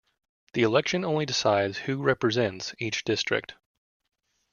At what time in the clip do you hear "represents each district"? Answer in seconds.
2.01-3.53